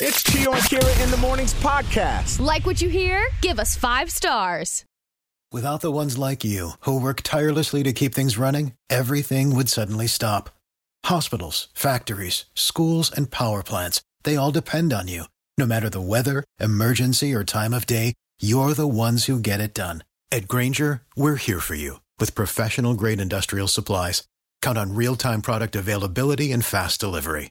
[0.00, 2.38] It's Chio and Kira in the Mornings podcast.
[2.38, 3.26] Like what you hear?
[3.40, 4.84] Give us five stars.
[5.50, 10.06] Without the ones like you, who work tirelessly to keep things running, everything would suddenly
[10.06, 10.50] stop.
[11.06, 15.24] Hospitals, factories, schools, and power plants, they all depend on you.
[15.56, 19.74] No matter the weather, emergency, or time of day, you're the ones who get it
[19.74, 20.04] done.
[20.30, 24.22] At Grainger, we're here for you with professional grade industrial supplies.
[24.62, 27.50] Count on real time product availability and fast delivery.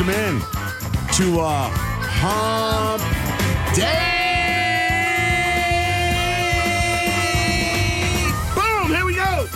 [0.00, 0.40] Welcome in
[1.16, 1.68] to uh,
[2.22, 3.02] Hump
[3.74, 3.90] Day.
[8.54, 8.88] Boom!
[8.88, 9.46] Here we go.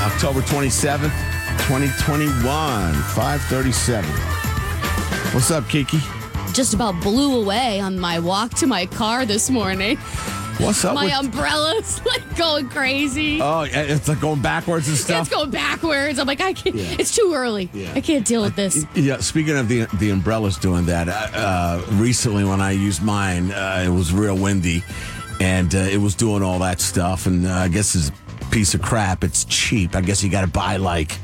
[0.06, 1.12] October 27th,
[1.68, 4.10] 2021, 537.
[5.34, 5.98] What's up, Kiki?
[6.54, 9.98] Just about blew away on my walk to my car this morning.
[10.60, 11.14] What's up My with...
[11.14, 13.40] umbrella's like going crazy.
[13.40, 15.22] Oh, it's like going backwards and stuff.
[15.26, 16.18] it's going backwards.
[16.18, 16.76] I'm like, I can't.
[16.76, 16.96] Yeah.
[16.98, 17.70] It's too early.
[17.72, 17.92] Yeah.
[17.94, 18.84] I can't deal with this.
[18.94, 23.52] Yeah, speaking of the the umbrellas doing that, uh, uh, recently when I used mine,
[23.52, 24.84] uh, it was real windy,
[25.40, 27.26] and uh, it was doing all that stuff.
[27.26, 29.24] And uh, I guess it's a piece of crap.
[29.24, 29.96] It's cheap.
[29.96, 31.16] I guess you got to buy like,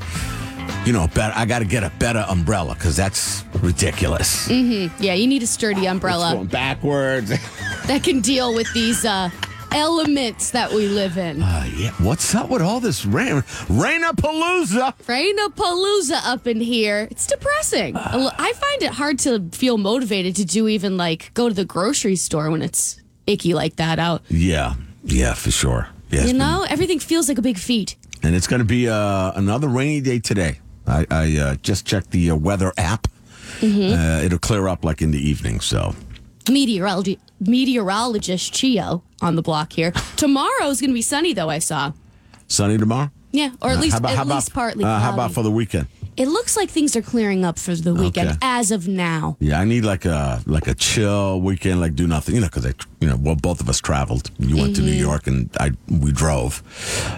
[0.86, 1.34] you know, better.
[1.36, 4.48] I got to get a better umbrella because that's ridiculous.
[4.50, 7.30] Yeah, you need a sturdy It's umbrella going backwards.
[7.86, 9.30] that can deal with these uh,
[9.72, 11.42] elements that we live in.
[11.42, 13.42] Uh, yeah, what's up with all this rain?
[13.68, 14.94] Rainapalooza.
[15.06, 17.08] Rainapalooza up in here.
[17.10, 17.94] It's depressing.
[17.94, 21.64] Lo- I find it hard to feel motivated to do even like go to the
[21.64, 24.22] grocery store when it's icky like that out.
[24.28, 24.74] Yeah,
[25.04, 25.88] yeah, for sure.
[26.10, 27.96] Yeah, it's You been- know, everything feels like a big feat.
[28.22, 30.60] and it's going to be uh, another rainy day today.
[30.86, 33.08] I, I uh, just checked the uh, weather app.
[33.62, 35.60] Uh, it'll clear up like in the evening.
[35.60, 35.94] So
[36.50, 39.92] Meteorology meteorologist Chio on the block here.
[40.16, 41.92] Tomorrow's going to be sunny though, I saw.
[42.48, 43.10] sunny tomorrow.
[43.32, 44.84] Yeah, or at Uh, least about, at least about, partly.
[44.84, 45.88] uh, how about for the weekend?
[46.16, 48.38] It looks like things are clearing up for the weekend Okay.
[48.40, 49.36] as of now.
[49.38, 52.36] Yeah, I need like a like a chill weekend, like do nothing.
[52.36, 54.30] You know, because I, you know, well, both of us traveled.
[54.38, 54.90] You went to Mm-hmm.
[54.90, 56.62] New York, and I we drove,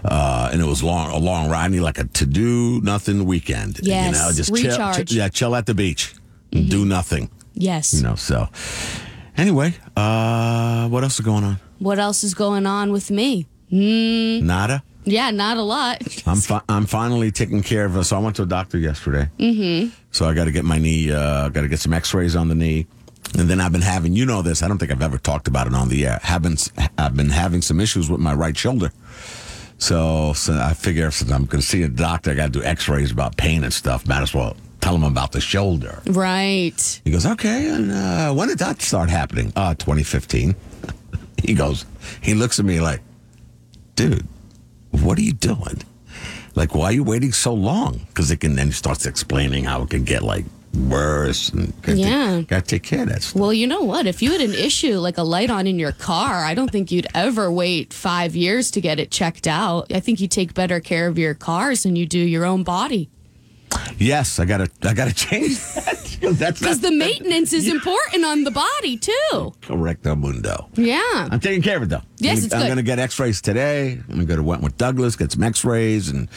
[0.04, 1.66] uh, and it was long a long ride.
[1.66, 3.78] I need like a to do nothing weekend.
[3.78, 4.96] you Yes, know, just recharge.
[4.96, 6.12] Chill, chill- yeah, chill at the beach,
[6.50, 7.30] do nothing.
[7.54, 7.94] Yes.
[7.94, 8.48] You know, so
[9.36, 11.60] anyway, uh, what else is going on?
[11.78, 13.46] What else is going on with me?
[13.72, 14.42] Mm.
[14.42, 14.82] Nada.
[15.04, 16.02] Yeah, not a lot.
[16.26, 18.04] I'm fi- I'm finally taking care of.
[18.06, 19.30] So I went to a doctor yesterday.
[19.38, 19.94] Mm-hmm.
[20.10, 21.10] So I got to get my knee.
[21.10, 22.86] Uh, got to get some X-rays on the knee,
[23.38, 24.14] and then I've been having.
[24.14, 24.62] You know this.
[24.62, 26.18] I don't think I've ever talked about it on the air.
[26.22, 26.58] Having
[26.98, 28.92] I've been having some issues with my right shoulder.
[29.80, 32.64] So, so I figure since I'm going to see a doctor, I got to do
[32.64, 34.08] X-rays about pain and stuff.
[34.08, 34.56] Might as well
[34.88, 36.00] tell him about the shoulder.
[36.06, 37.00] Right.
[37.04, 37.68] He goes, okay.
[37.68, 39.52] And uh, when did that start happening?
[39.54, 40.54] Uh, 2015.
[41.44, 41.84] he goes,
[42.22, 43.00] he looks at me like,
[43.96, 44.26] dude,
[44.90, 45.82] what are you doing?
[46.54, 48.00] Like, why are you waiting so long?
[48.08, 51.98] Because it can then he starts explaining how it can get like worse and gotta
[51.98, 52.36] Yeah.
[52.36, 53.38] take, gotta take care of that stuff.
[53.38, 54.06] Well, you know what?
[54.06, 56.90] If you had an issue like a light on in your car, I don't think
[56.90, 59.92] you'd ever wait five years to get it checked out.
[59.92, 63.10] I think you take better care of your cars than you do your own body.
[63.98, 66.04] Yes, I gotta, I gotta change that.
[66.20, 69.12] That's Because the maintenance is important on the body too.
[69.62, 70.68] correcto mundo.
[70.74, 71.00] Yeah.
[71.30, 72.02] I'm taking care of it though.
[72.16, 72.74] Yes, I'm, it's I'm good.
[72.76, 74.00] to get X-rays today.
[74.08, 76.28] I'm to go to Wentworth Douglass, get some X-rays and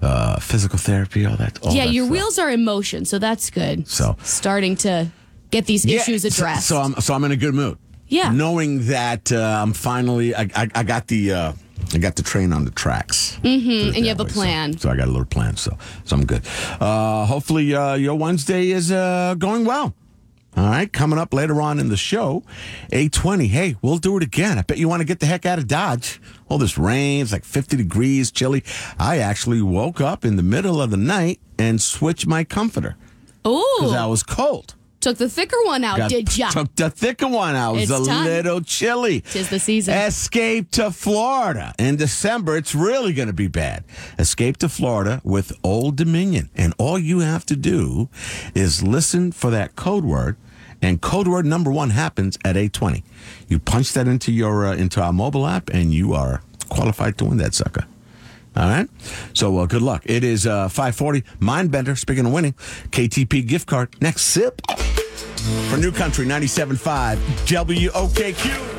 [0.00, 1.62] uh, physical therapy, all that.
[1.62, 2.12] all yeah, that your stuff.
[2.12, 3.86] wheels are in motion, so that's good.
[3.86, 5.08] So- starting to
[5.50, 6.66] get these Yeah, issues so- addressed.
[6.68, 7.76] So, I'm so I'm in a good mood.
[8.08, 8.30] Yeah.
[8.32, 11.32] Knowing that uh, I'm finally, I, I, I got the.
[11.32, 11.52] Uh,
[11.92, 13.38] I got the train on the tracks.
[13.42, 14.76] Mm-hmm, and you have a plan.
[14.78, 16.42] So, I got a little plan, so so I'm good.
[16.80, 19.94] Uh, hopefully, uh, your Wednesday is uh, going well.
[20.56, 22.42] All right, coming up later on in the show,
[22.86, 23.48] 820.
[23.48, 24.58] Hey, we'll do it again.
[24.58, 26.18] I bet you want to get the heck out of Dodge.
[26.48, 28.64] All this rain, it's like 50 degrees, chilly.
[28.98, 32.96] I actually woke up in the middle of the night and switched my comforter
[33.42, 34.75] because I was cold.
[35.06, 36.50] Took the thicker one out, Got- did ya?
[36.50, 37.74] Took the thicker one out.
[37.76, 38.24] It was It's a time.
[38.24, 39.20] little chilly.
[39.20, 39.94] Tis the season.
[39.94, 41.72] Escape to Florida.
[41.78, 43.84] In December, it's really going to be bad.
[44.18, 46.50] Escape to Florida with Old Dominion.
[46.56, 48.08] And all you have to do
[48.54, 50.36] is listen for that code word.
[50.82, 53.04] And code word number one happens at 820.
[53.48, 57.24] You punch that into your uh, into our mobile app, and you are qualified to
[57.26, 57.86] win that sucker.
[58.56, 58.88] All right.
[59.34, 60.02] So uh, good luck.
[60.04, 61.22] It is uh, 540.
[61.40, 62.54] Mindbender, speaking of winning,
[62.90, 63.94] KTP gift card.
[64.00, 64.60] Next sip
[65.70, 67.16] for New Country 97.5
[67.46, 68.76] WOKQ.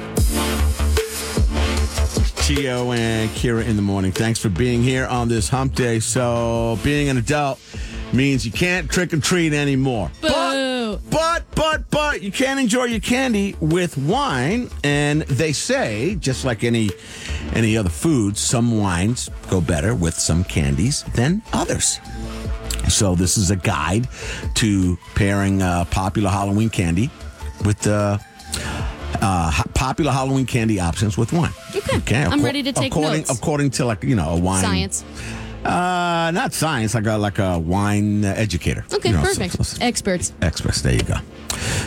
[2.47, 4.11] Chio and Kira in the morning.
[4.11, 5.99] Thanks for being here on this hump day.
[5.99, 7.59] So, being an adult
[8.13, 10.09] means you can't trick or treat anymore.
[10.21, 10.29] Boo.
[10.29, 14.69] But, but, but, but, you can't enjoy your candy with wine.
[14.83, 16.89] And they say, just like any
[17.53, 21.99] any other food, some wines go better with some candies than others.
[22.89, 24.07] So this is a guide
[24.55, 27.09] to pairing uh, popular Halloween candy
[27.65, 28.17] with uh,
[29.21, 31.51] uh, popular Halloween candy options with wine.
[31.95, 32.23] Okay.
[32.23, 33.37] I'm ready to take according, notes.
[33.37, 35.03] According to like you know a wine Science.
[35.65, 38.85] uh, not science, like a like a wine educator.
[38.93, 39.53] Okay, You know, perfect.
[39.57, 40.33] so- so- Experts.
[40.41, 40.81] experts.
[40.81, 41.15] There you go.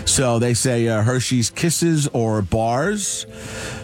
[0.04, 3.26] So they say uh, Hershey's Kisses or bars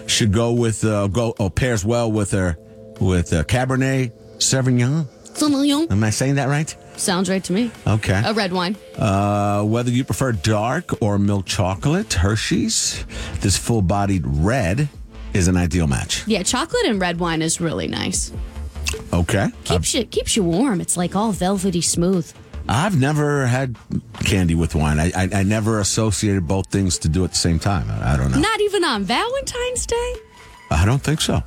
[0.06, 2.54] should go with uh, go or pairs well with uh,
[3.00, 5.06] with uh, Cabernet Sauvignon.
[5.34, 5.90] Sauvignon.
[5.90, 6.74] Am I saying that right?
[6.96, 7.70] Sounds right to me.
[7.86, 8.22] Okay.
[8.24, 8.76] A red wine.
[8.96, 13.04] Uh, whether you prefer dark or milk chocolate, Hershey's,
[13.40, 14.88] this full-bodied red
[15.34, 16.26] is an ideal match.
[16.26, 18.32] Yeah, chocolate and red wine is really nice.
[19.12, 19.48] Okay.
[19.64, 20.80] Keeps you keeps you warm.
[20.80, 22.32] It's like all velvety smooth.
[22.68, 23.76] I've never had
[24.24, 24.98] candy with wine.
[24.98, 27.90] I, I I never associated both things to do at the same time.
[27.90, 28.38] I, I don't know.
[28.38, 30.14] Not even on Valentine's Day.
[30.70, 31.42] I don't think so.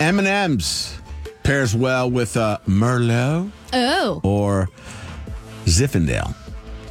[0.00, 0.98] M and M's
[1.46, 4.68] pairs well with uh, Merlot Oh, or
[5.64, 6.34] Zinfandel.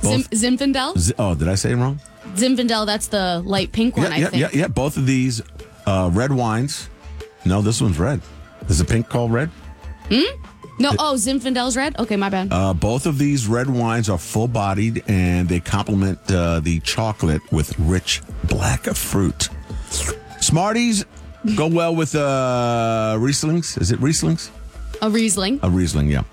[0.01, 0.29] Zim- Both.
[0.31, 0.97] Zinfandel.
[0.97, 1.99] Z- oh, did I say it wrong?
[2.35, 2.85] Zinfandel.
[2.85, 4.07] That's the light pink one.
[4.07, 4.41] yeah, I yeah, think.
[4.41, 4.67] yeah, yeah.
[4.67, 5.41] Both of these
[5.85, 6.89] uh, red wines.
[7.45, 8.21] No, this one's red.
[8.69, 9.49] Is the pink called red?
[10.09, 10.23] Hmm?
[10.79, 10.91] No.
[10.99, 11.97] Oh, Zinfandel's red.
[11.99, 12.49] Okay, my bad.
[12.51, 17.41] Uh, both of these red wines are full bodied and they complement uh, the chocolate
[17.51, 19.49] with rich black fruit.
[20.41, 21.05] Smarties
[21.55, 23.79] go well with uh, Rieslings.
[23.79, 24.49] Is it Rieslings?
[25.01, 25.59] A Riesling.
[25.61, 26.23] A Riesling, yeah.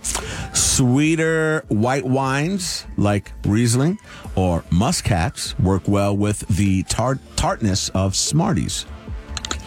[0.52, 3.98] Sweeter white wines like Riesling
[4.36, 8.84] or Muscats work well with the tart- tartness of Smarties.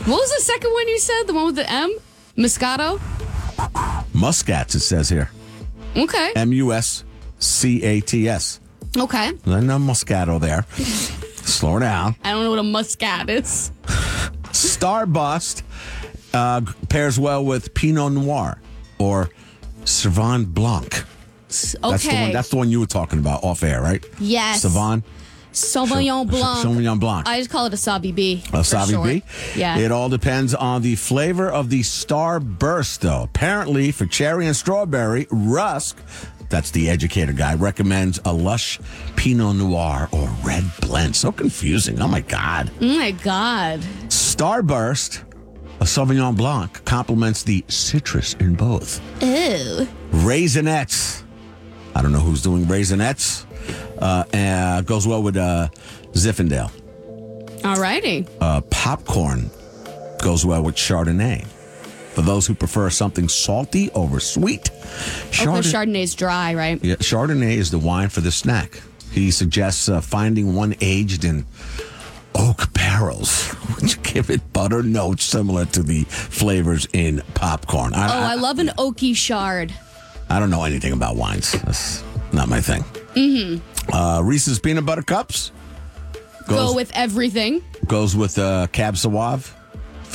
[0.06, 1.24] What was the second one you said?
[1.24, 1.96] The one with the M?
[2.38, 3.00] Moscato.
[4.14, 5.30] Muscats, it says here.
[5.96, 6.32] Okay.
[6.36, 7.04] M U S
[7.40, 8.60] C A T S.
[8.98, 9.32] Okay.
[9.46, 10.66] There's no Moscato there.
[11.46, 12.16] Slow down.
[12.24, 13.72] I don't know what a muscat is.
[14.86, 15.64] Starburst
[16.34, 18.62] uh, pairs well with Pinot Noir
[19.00, 19.30] or
[19.84, 21.04] Sauvignon Blanc.
[21.48, 21.94] That's the one.
[21.96, 22.32] Okay.
[22.32, 24.06] That's the one you were talking about off air, right?
[24.20, 24.64] Yes.
[24.64, 25.04] Sauvignon.
[25.54, 26.68] Sauvignon Blanc.
[26.68, 27.28] Sauvignon Blanc.
[27.28, 28.44] I just call it a Sabi B.
[28.50, 29.24] A Savi.
[29.24, 29.60] B?
[29.60, 29.80] Yeah.
[29.80, 33.24] It all depends on the flavor of the Starburst, though.
[33.24, 35.98] Apparently, for cherry and strawberry, Rusk,
[36.56, 38.80] that's the educator guy, recommends a lush
[39.18, 41.14] Pinot Noir or red blend.
[41.14, 42.02] So confusing.
[42.02, 42.72] Oh, my God.
[42.80, 43.82] oh my God.
[44.08, 45.24] Starburst,
[45.82, 49.02] a Sauvignon Blanc, complements the citrus in both.
[49.22, 49.86] Ew.
[50.12, 51.24] Raisinets.
[51.94, 53.46] I don't know who's doing Raisinets.
[54.02, 55.68] Uh, uh, goes well with uh,
[56.14, 56.72] Zinfandel.
[57.64, 58.30] Alrighty.
[58.40, 59.50] Uh, popcorn
[60.24, 61.46] goes well with Chardonnay.
[62.16, 64.82] For those who prefer something salty over sweet, Okay,
[65.32, 66.84] Chardonnay, Chardonnay's dry, right?
[66.84, 68.82] yeah, Chardonnay is the wine for the snack.
[69.12, 71.46] He suggests uh, finding one aged in
[72.34, 73.48] oak barrels,
[73.82, 77.94] which give it butter notes similar to the flavors in popcorn.
[77.94, 79.74] I, Oh, I, I love an oaky shard.
[80.30, 81.52] I don't know anything about wines.
[81.52, 82.04] That's
[82.34, 82.82] not my thing.
[83.16, 83.94] Mm-hmm.
[83.94, 85.52] Uh, Reese's peanut butter cups
[86.48, 87.62] Go with everything.
[87.88, 89.50] goes with uh, Cab Sauv,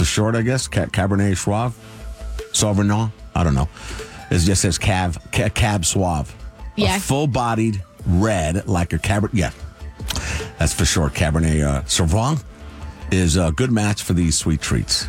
[0.01, 0.67] for short, I guess.
[0.67, 1.75] Cabernet Sauv,
[2.53, 3.13] Sauvignon.
[3.35, 3.69] I don't know.
[4.31, 6.31] It just says Cab Cab Sauv.
[6.77, 6.99] Yeah.
[6.99, 9.35] Full-bodied red, like a Cabernet.
[9.35, 9.51] Yeah,
[10.59, 11.11] that's for sure.
[11.11, 12.43] Cabernet uh, Sauvignon
[13.13, 15.09] is a good match for these sweet treats.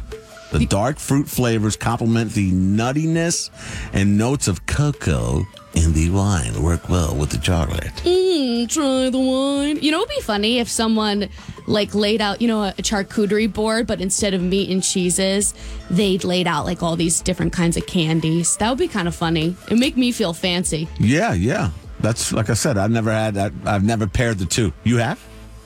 [0.51, 3.49] The dark fruit flavors complement the nuttiness
[3.93, 6.61] and notes of cocoa in the wine.
[6.61, 7.93] Work well with the chocolate.
[8.03, 9.79] Mm, try the wine.
[9.81, 11.29] You know, it'd be funny if someone
[11.67, 15.53] like laid out, you know, a, a charcuterie board, but instead of meat and cheeses,
[15.89, 18.57] they'd laid out like all these different kinds of candies.
[18.57, 19.55] That would be kind of funny.
[19.67, 20.87] It'd make me feel fancy.
[20.99, 21.69] Yeah, yeah.
[22.01, 22.77] That's like I said.
[22.77, 23.37] I've never had.
[23.37, 24.73] I, I've never paired the two.
[24.83, 25.23] You have?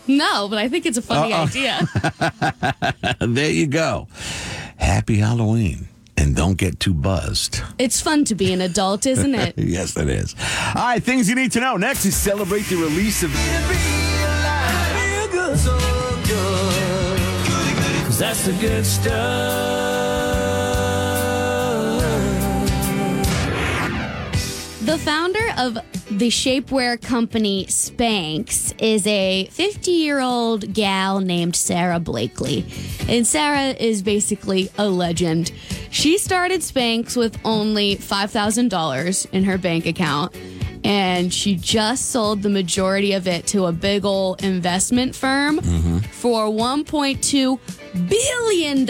[0.08, 1.46] No, but I think it's a funny Uh-oh.
[1.46, 1.88] idea.
[3.26, 4.08] there you go.
[4.78, 7.62] Happy Halloween, and don't get too buzzed.
[7.80, 9.56] it's fun to be an adult, isn't it?
[9.76, 10.36] Yes, it is.
[10.76, 11.78] All right, things you need to know.
[11.78, 13.32] Next is celebrate the release of.
[18.06, 19.75] Cause that's the good stuff.
[24.86, 25.74] The founder of
[26.12, 32.64] the shapewear company Spanx is a 50 year old gal named Sara Blakely.
[33.10, 35.52] And Sara is basically a legend.
[35.90, 40.36] She started Spanx with only $5,000 in her bank account.
[40.84, 45.98] And she just sold the majority of it to a big ol' investment firm mm-hmm.
[45.98, 47.60] for $1.2
[48.08, 48.86] billion.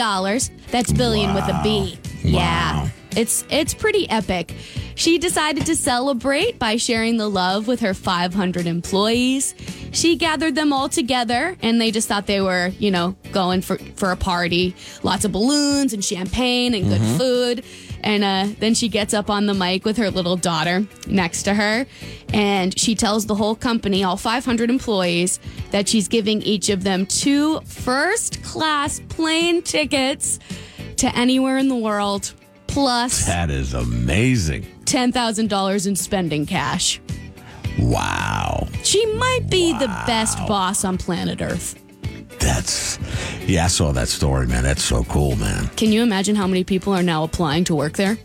[0.71, 1.97] That's billion with a B.
[2.21, 2.89] Yeah.
[3.15, 4.53] It's it's pretty epic.
[4.95, 9.53] She decided to celebrate by sharing the love with her 500 employees.
[9.91, 13.77] She gathered them all together and they just thought they were, you know, going for
[13.95, 14.75] for a party.
[15.03, 17.65] Lots of balloons and champagne and good food.
[18.03, 21.53] And uh, then she gets up on the mic with her little daughter next to
[21.53, 21.85] her.
[22.33, 25.39] And she tells the whole company, all 500 employees,
[25.71, 30.39] that she's giving each of them two first class plane tickets
[30.97, 32.33] to anywhere in the world,
[32.75, 34.63] plus That is amazing.
[34.83, 36.99] $10,000 in spending cash.
[37.79, 38.67] Wow.
[38.83, 41.79] She might be the best boss on planet Earth.
[42.39, 42.99] That's.
[43.47, 44.63] Yeah, I saw that story, man.
[44.63, 45.69] That's so cool, man.
[45.77, 48.17] Can you imagine how many people are now applying to work there?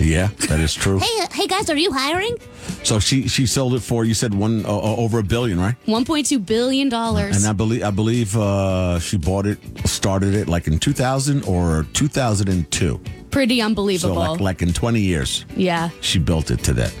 [0.00, 1.00] Yeah, that is true.
[1.00, 2.36] Hey, hey guys, are you hiring?
[2.84, 5.74] So she she sold it for you said one uh, uh, over a billion, right?
[5.86, 6.92] $1.2 billion.
[6.92, 11.84] And I believe I believe uh, she bought it, started it like in 2000 or
[11.92, 13.00] 2002.
[13.30, 14.14] Pretty So unbelievable.
[14.16, 15.90] like like in 20 years, yeah.
[16.00, 16.94] she built it to that.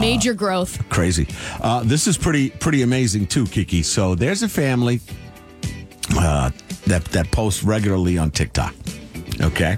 [0.00, 0.78] Major growth.
[0.88, 1.26] Crazy.
[1.60, 3.82] Uh, this is pretty pretty amazing too, Kiki.
[3.82, 5.00] So there's a family
[6.16, 6.50] uh,
[6.86, 8.74] that that posts regularly on TikTok.
[9.40, 9.76] Okay,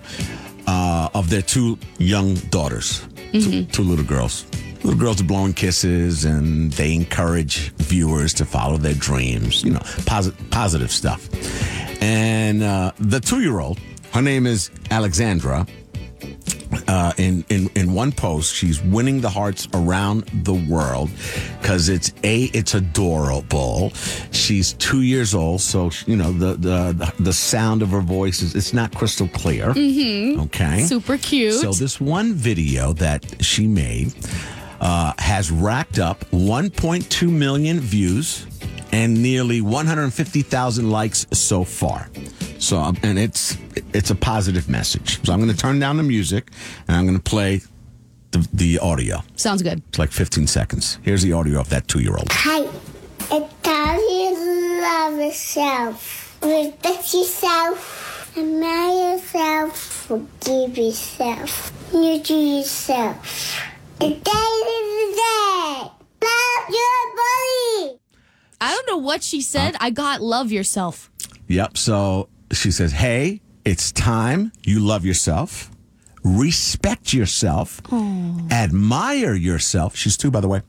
[0.66, 3.02] uh, of their two young daughters,
[3.32, 4.46] two, two little girls.
[4.84, 9.64] Little girls are blowing kisses, and they encourage viewers to follow their dreams.
[9.64, 11.28] You know, posit- positive stuff.
[12.02, 13.78] And uh, the two-year-old,
[14.14, 15.66] her name is Alexandra
[16.88, 21.10] uh, in, in in one post, she's winning the hearts around the world
[21.60, 23.90] because it's a it's adorable.
[24.32, 28.54] She's two years old, so you know the the the sound of her voice is
[28.54, 29.72] it's not crystal clear.
[29.72, 30.40] Mm-hmm.
[30.42, 31.54] Okay, Super cute.
[31.54, 34.14] so this one video that she made
[34.80, 38.46] uh, has racked up 1.2 million views
[38.92, 42.08] and nearly 150,000 likes so far.
[42.64, 43.58] So um, and it's
[43.92, 45.22] it's a positive message.
[45.24, 46.50] So I'm going to turn down the music
[46.88, 47.60] and I'm going to play
[48.30, 49.22] the, the audio.
[49.36, 49.82] Sounds good.
[49.88, 50.98] It's like 15 seconds.
[51.02, 52.28] Here's the audio of that two year old.
[52.30, 52.66] Hi,
[53.30, 56.38] it's time you love yourself.
[56.42, 58.36] Respect yourself.
[58.36, 59.78] Admire yourself.
[59.78, 61.92] Forgive yourself.
[61.92, 63.60] Nurture yourself.
[64.00, 65.90] And day is the day.
[66.22, 68.00] Love your body.
[68.60, 69.76] I don't know what she said.
[69.80, 71.10] I got love yourself.
[71.46, 71.76] Yep.
[71.76, 75.70] So she says, Hey, it's time you love yourself,
[76.22, 77.80] respect yourself,
[78.50, 79.96] admire yourself.
[79.96, 80.62] She's two, by the way.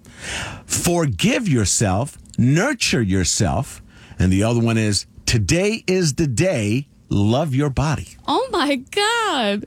[0.66, 3.82] Forgive yourself, nurture yourself.
[4.18, 8.16] And the other one is, Today is the day, love your body.
[8.28, 9.66] Oh my God.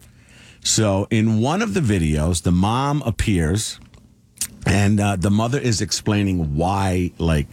[0.61, 3.81] So in one of the videos, the mom appears
[4.67, 7.49] and uh, the mother is explaining why, like,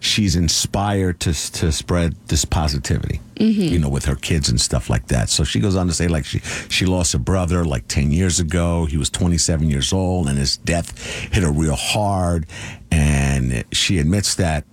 [0.00, 3.60] she's inspired to to spread this positivity, mm-hmm.
[3.60, 5.28] you know, with her kids and stuff like that.
[5.28, 8.40] So she goes on to say, like, she she lost a brother like ten years
[8.40, 8.86] ago.
[8.86, 10.98] He was twenty seven years old, and his death
[11.32, 12.46] hit her real hard.
[12.90, 14.64] And she admits that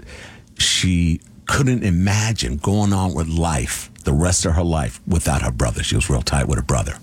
[0.58, 5.84] she couldn't imagine going on with life the rest of her life without her brother.
[5.84, 6.98] She was real tight with her brother,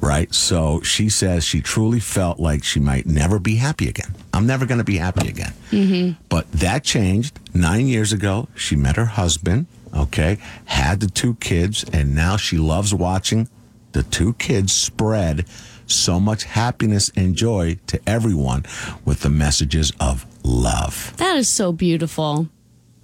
[0.00, 0.32] right?
[0.32, 4.14] So she says she truly felt like she might never be happy again.
[4.32, 5.52] I'm never going to be happy again.
[5.72, 6.22] Mm-hmm.
[6.28, 8.46] But that changed nine years ago.
[8.54, 13.48] She met her husband, okay, had the two kids, and now she loves watching
[13.90, 15.46] the two kids spread
[15.86, 18.64] so much happiness and joy to everyone
[19.04, 21.12] with the messages of love.
[21.16, 22.48] That is so beautiful.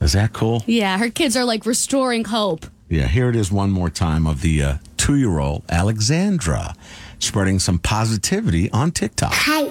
[0.02, 0.64] Is that cool?
[0.66, 2.66] Yeah, her kids are like restoring hope.
[2.88, 6.74] Yeah, here it is one more time of the uh, two year old Alexandra
[7.20, 9.32] spreading some positivity on TikTok.
[9.32, 9.70] Hi,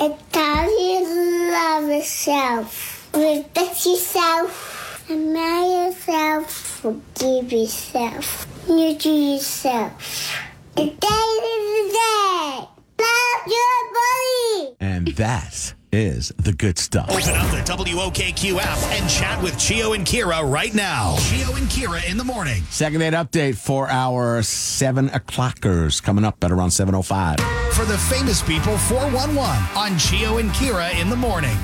[0.00, 3.10] it's time you love yourself.
[3.14, 5.10] Respect yourself.
[5.10, 6.50] Admire yourself.
[6.50, 8.46] Forgive yourself.
[8.68, 10.34] Nurture yourself.
[10.76, 12.68] The day is the day.
[12.98, 14.76] Love your body.
[14.80, 17.10] And that is the good stuff.
[17.10, 21.16] Open up the WOKQ app and chat with Chio and Kira right now.
[21.18, 22.62] Chio and Kira in the morning.
[22.70, 27.40] Second date update for our seven o'clockers coming up at around 7.05.
[27.72, 29.38] For the famous people 411
[29.76, 31.56] on Chio and Kira in the morning.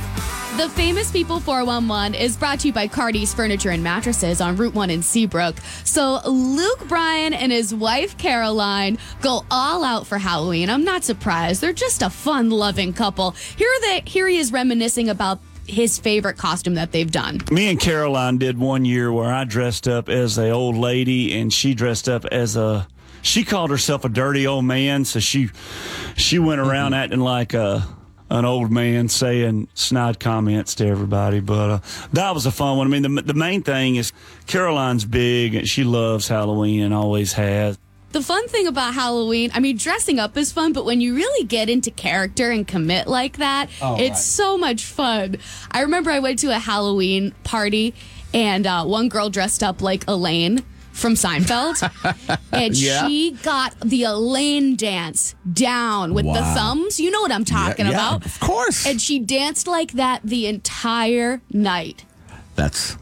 [0.57, 4.73] The Famous People 411 is brought to you by Cardi's Furniture and Mattresses on Route
[4.73, 5.57] 1 in Seabrook.
[5.83, 10.71] So, Luke Bryan and his wife Caroline go all out for Halloween.
[10.71, 11.61] I'm not surprised.
[11.61, 13.33] They're just a fun loving couple.
[13.57, 17.41] Here, they, here he is reminiscing about his favorite costume that they've done.
[17.51, 21.53] Me and Caroline did one year where I dressed up as a old lady and
[21.53, 22.87] she dressed up as a
[23.23, 25.51] she called herself a dirty old man, so she
[26.17, 27.03] she went around mm-hmm.
[27.03, 27.89] acting like a
[28.35, 31.39] an old man saying snide comments to everybody.
[31.41, 31.81] But uh,
[32.13, 32.89] that was a fun one.
[32.89, 34.13] I mean, the the main thing is
[34.47, 37.79] Caroline's big and she loves Halloween and always has.
[38.11, 41.45] The fun thing about Halloween, I mean, dressing up is fun, but when you really
[41.45, 45.39] get into character and commit like that, it's so much fun.
[45.73, 47.93] I remember I went to a Halloween party
[48.33, 50.65] and uh, one girl dressed up like Elaine
[50.95, 51.83] from Seinfeld,
[52.53, 53.07] and Yeah.
[53.07, 56.99] she got the Elaine dance down with the thumbs.
[57.01, 58.25] You know what I'm talking Yeah, yeah, about.
[58.27, 58.87] of course.
[58.87, 62.05] And she danced like that the entire night.
[62.55, 62.97] That's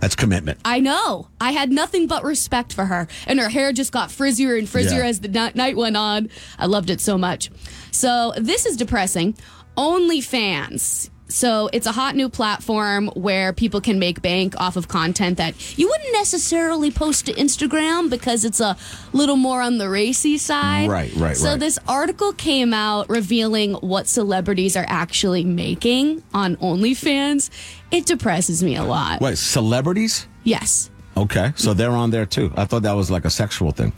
[0.00, 0.60] that's commitment.
[0.64, 1.28] I know.
[1.40, 3.08] I had nothing but respect for her.
[3.26, 6.28] And her hair just got frizzier and frizzier as the night went on.
[6.58, 7.50] I loved it so much.
[7.90, 9.34] So, this is depressing.
[9.78, 11.08] OnlyFans.
[11.26, 15.78] So, it's a hot new platform where people can make bank off of content that
[15.78, 18.76] you wouldn't necessarily post to Instagram because it's a
[19.12, 20.88] little more on the racy side.
[20.88, 21.60] Right, right, So, right.
[21.60, 27.48] this article came out revealing what celebrities are actually making on OnlyFans.
[27.90, 29.20] It depresses me a lot.
[29.20, 30.26] Wait, celebrities?
[30.44, 30.90] Yes.
[31.16, 32.52] Okay, so they're on there too.
[32.56, 33.92] I thought that was like a sexual thing.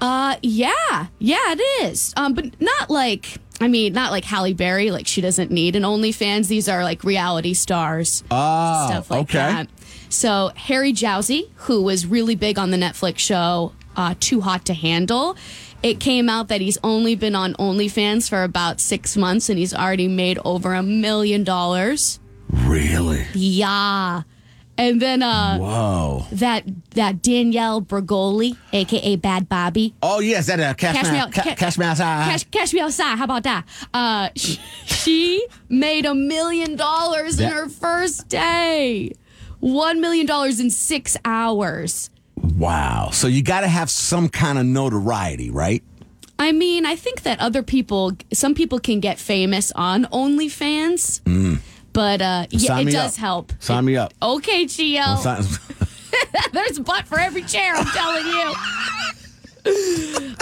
[0.00, 2.12] Uh, yeah, yeah, it is.
[2.16, 4.90] Um, but not like, I mean, not like Halle Berry.
[4.90, 6.48] Like she doesn't need an OnlyFans.
[6.48, 9.38] These are like reality stars, Oh, stuff like okay.
[9.38, 9.68] that.
[10.08, 14.74] So Harry Jowsey, who was really big on the Netflix show uh, Too Hot to
[14.74, 15.36] Handle.
[15.82, 19.74] It came out that he's only been on OnlyFans for about six months and he's
[19.74, 22.18] already made over a million dollars.
[22.50, 23.24] Really?
[23.34, 24.22] Yeah.
[24.78, 26.26] And then uh, Whoa.
[26.32, 31.32] that that Danielle Bregoli, aka Bhad Bhabie, Oh yes, that uh, cash, Cash me out,
[31.32, 32.30] ca- ca- cash me outside.
[32.30, 33.16] Cash, cash me outside.
[33.18, 33.66] How about that?
[33.92, 39.12] Uh, sh- she made a million dollars in her first day.
[39.58, 42.10] One million dollars in six hours.
[42.36, 43.10] Wow.
[43.12, 45.82] So you got to have some kind of notoriety, right?
[46.38, 51.20] I mean, I think that other people, some people can get famous on OnlyFans,
[51.92, 52.78] but uh, yeah.
[52.80, 53.20] It does up.
[53.20, 53.52] help.
[53.60, 54.12] Sign me up.
[54.22, 55.16] Okay, Chio.
[55.16, 55.44] Sign-
[56.52, 57.74] There's a butt for every chair.
[57.74, 58.54] I'm telling you.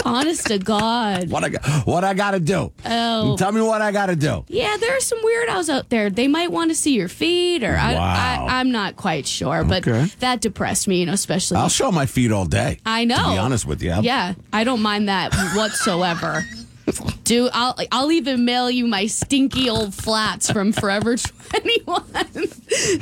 [0.05, 1.29] Honest to God.
[1.29, 1.85] what I got?
[1.85, 2.71] What I got to do?
[2.85, 3.35] Oh.
[3.35, 4.45] Tell me what I got to do.
[4.47, 6.09] Yeah, there are some weirdos out there.
[6.09, 8.45] They might want to see your feed, or I, Wow.
[8.47, 9.63] I, I'm not quite sure.
[9.65, 10.05] But Okay.
[10.19, 11.57] that depressed me, you know, especially.
[11.57, 12.79] I'll show my feet all day.
[12.85, 13.17] I know.
[13.17, 13.95] To be honest with you.
[14.01, 16.45] Yeah, I don't mind that whatsoever.
[17.23, 21.15] Do I'll I'll even mail you my stinky old flats from Forever
[21.49, 22.03] 21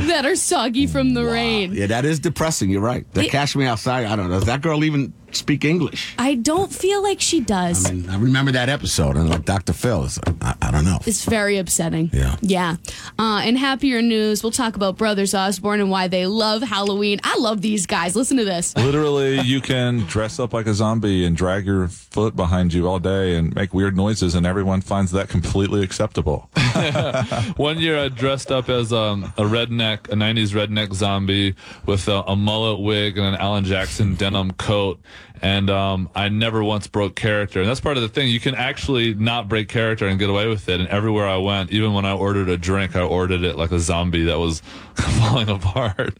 [0.07, 1.73] that are soggy from the rain.
[1.73, 2.69] Yeah, that is depressing.
[2.69, 3.05] You're right.
[3.13, 4.05] The It- cash me outside.
[4.05, 4.35] I don't know.
[4.39, 6.15] Does that girl even speak English?
[6.17, 7.85] I don't feel like she does.
[7.85, 9.73] I mean, I remember that episode, and like Dr.
[9.73, 10.99] Phil, it's like, I, I don't know.
[11.05, 12.09] It's very upsetting.
[12.13, 12.35] Yeah.
[12.41, 12.77] Yeah.
[13.19, 17.19] Uh, in happier news, we'll talk about Brothers Osborne and why they love Halloween.
[17.23, 18.15] I love these guys.
[18.15, 18.75] Listen to this.
[18.75, 22.99] Literally, you can dress up like a zombie and drag your foot behind you all
[22.99, 26.49] day and make weird noises, and everyone finds that completely acceptable.
[27.57, 32.23] One year I dressed up as um, a redneck, a 90s redneck zombie with a,
[32.27, 34.99] a mullet wig and an Alan Jackson denim coat.
[35.41, 37.59] And um, I never once broke character.
[37.59, 38.29] And that's part of the thing.
[38.29, 40.79] You can actually not break character and get away with it.
[40.79, 43.79] And everywhere I went, even when I ordered a drink, I ordered it like a
[43.79, 44.61] zombie that was
[44.95, 46.17] falling apart.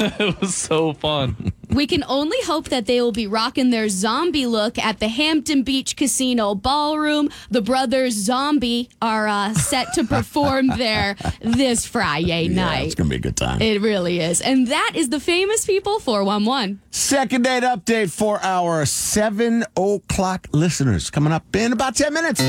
[0.20, 1.52] it was so fun.
[1.68, 5.62] We can only hope that they will be rocking their zombie look at the Hampton
[5.62, 7.28] Beach Casino Ballroom.
[7.50, 12.86] The Brothers Zombie are uh, set to perform there this Friday Yeah, night.
[12.86, 13.60] it's going to be a good time.
[13.60, 14.40] It really is.
[14.40, 16.80] And that is the famous people 411.
[16.92, 22.40] Second date update for our 7 o'clock listeners coming up in about 10 minutes.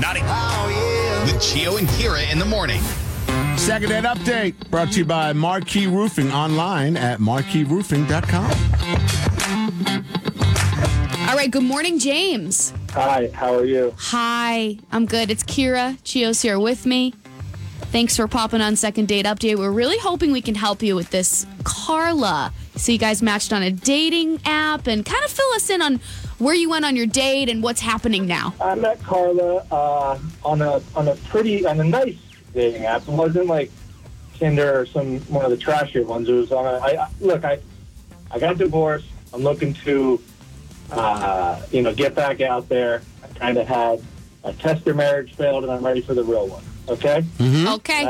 [0.00, 0.20] Naughty.
[1.26, 2.80] With Chio and Kira in the morning.
[3.62, 8.50] Second date update brought to you by Marquee Roofing online at marqueeroofing.com.
[11.28, 12.74] All right, good morning, James.
[12.90, 13.94] Hi, how are you?
[13.96, 15.30] Hi, I'm good.
[15.30, 15.96] It's Kira.
[16.02, 17.14] Chio's here with me.
[17.92, 19.56] Thanks for popping on Second Date Update.
[19.56, 21.46] We're really hoping we can help you with this.
[21.62, 22.52] Carla.
[22.74, 26.00] So you guys matched on a dating app and kind of fill us in on
[26.38, 28.54] where you went on your date and what's happening now.
[28.60, 32.18] I met Carla uh, on a on a pretty on a nice
[32.52, 33.02] dating app.
[33.02, 33.70] It wasn't like
[34.38, 36.28] Tinder or some one of the trashier ones.
[36.28, 36.78] It was on a.
[36.78, 37.58] I, I- look, I
[38.30, 39.06] I got divorced.
[39.34, 40.20] I'm looking to
[40.90, 43.02] uh, you know get back out there.
[43.22, 44.02] I kind of had
[44.44, 46.62] a tester marriage failed, and I'm ready for the real one.
[46.88, 47.24] Okay.
[47.40, 48.04] Okay.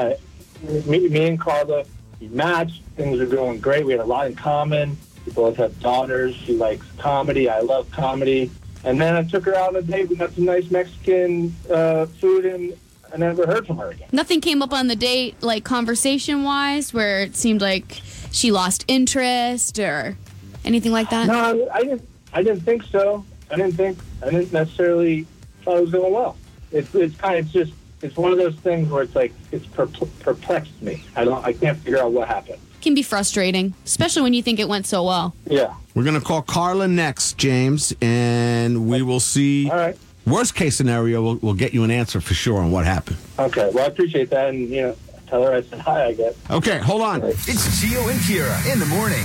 [0.67, 1.85] Uh, me, me and Carla,
[2.21, 2.83] we matched.
[2.97, 3.85] Things are going great.
[3.85, 4.97] We had a lot in common.
[5.27, 6.35] We both have daughters.
[6.35, 7.49] She likes comedy.
[7.49, 8.51] I love comedy.
[8.85, 10.09] And then I took her out on a date.
[10.09, 12.77] We got some nice Mexican uh, food, and
[13.13, 14.09] I never heard from her again.
[14.13, 18.85] Nothing came up on the date, like conversation wise, where it seemed like she lost
[18.89, 20.17] interest or
[20.65, 21.27] anything like that.
[21.27, 22.09] No, I didn't.
[22.33, 23.25] I didn't think so.
[23.51, 23.99] I didn't think.
[24.23, 25.27] I didn't necessarily
[25.63, 26.37] thought it was going well.
[26.71, 29.67] It's it's kind of it's just it's one of those things where it's like it's
[29.67, 31.05] perplexed me.
[31.15, 31.45] I don't.
[31.45, 32.59] I can't figure out what happened.
[32.81, 35.35] Can be frustrating, especially when you think it went so well.
[35.47, 35.75] Yeah.
[35.95, 39.71] We're going to call Carla next, James, and we will see.
[39.71, 39.97] All right.
[40.27, 43.17] Worst case scenario, we'll, we'll get you an answer for sure on what happened.
[43.39, 43.71] Okay.
[43.75, 46.07] Well, I appreciate that, and you know, tell her I said hi.
[46.07, 46.35] I guess.
[46.51, 47.23] Okay, hold on.
[47.25, 49.25] It's Chio and Kira in the morning.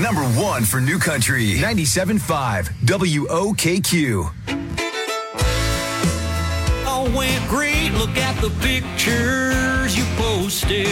[0.00, 4.32] Number one for New Country 97.5 WOKQ.
[6.86, 7.90] All went great.
[7.92, 10.86] Look at the pictures you posted.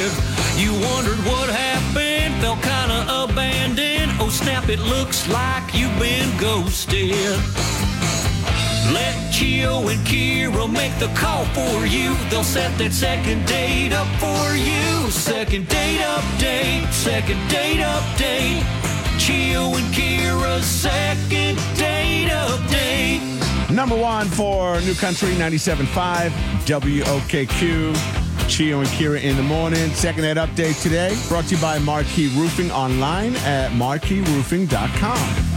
[0.56, 4.12] You wondered what happened, felt kinda abandoned.
[4.20, 7.40] Oh snap, it looks like you've been ghosted.
[8.92, 12.14] Let Chio and Kira make the call for you.
[12.28, 15.10] They'll set that second date up for you.
[15.10, 18.62] Second date update, second date update.
[19.18, 23.70] Chio and Kira's second date update.
[23.70, 26.30] Number one for New Country 97.5
[26.66, 28.48] WOKQ.
[28.48, 29.90] Chio and Kira in the morning.
[29.94, 35.53] Second Ed update today brought to you by Marquee Roofing online at marqueeroofing.com.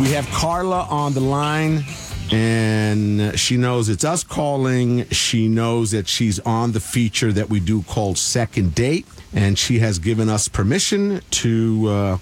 [0.00, 1.84] We have Carla on the line,
[2.30, 5.08] and she knows it's us calling.
[5.08, 9.78] She knows that she's on the feature that we do called Second Date, and she
[9.78, 12.18] has given us permission to uh,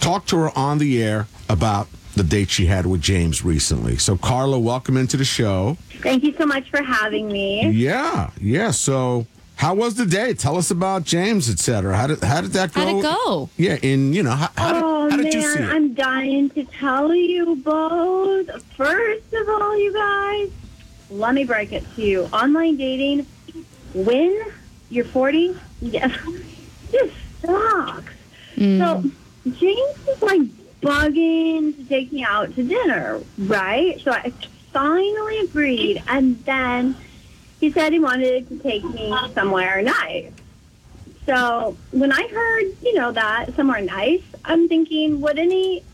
[0.00, 3.96] talk to her on the air about the date she had with James recently.
[3.98, 5.76] So, Carla, welcome into the show.
[6.00, 7.68] Thank you so much for having me.
[7.70, 8.70] Yeah, yeah.
[8.70, 9.26] So,
[9.58, 10.34] how was the day?
[10.34, 11.96] Tell us about James, etc.
[11.96, 12.80] How did how did that go?
[12.80, 13.50] How'd it go?
[13.56, 15.74] Yeah, and you know how, how, did, oh how did you see man, it?
[15.74, 18.62] I'm dying to tell you both.
[18.76, 20.50] First of all, you guys,
[21.10, 22.24] let me break it to you.
[22.26, 23.26] Online dating,
[23.94, 24.40] when
[24.90, 26.06] you're 40, yeah,
[26.92, 28.12] just sucks.
[28.54, 29.12] So mm.
[29.58, 30.42] James is like
[30.80, 34.00] bugging to take me out to dinner, right?
[34.02, 34.32] So I
[34.72, 36.94] finally agreed, and then
[37.60, 40.30] he said he wanted to take me somewhere nice.
[41.26, 45.84] So when I heard, you know, that somewhere nice, I'm thinking what any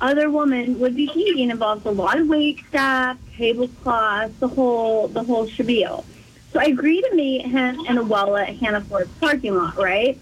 [0.00, 5.22] other woman would be thinking involves a lot of wait staff, tablecloths, the whole the
[5.22, 6.04] whole shabeel.
[6.52, 10.18] So I agreed to meet him in a well at Hannaford parking lot, right?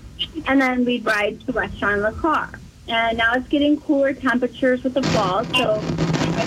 [0.46, 2.50] And then we'd ride to the restaurant in the car.
[2.88, 5.80] And now it's getting cooler temperatures with the fall, so